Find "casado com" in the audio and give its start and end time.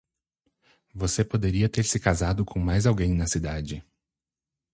1.99-2.57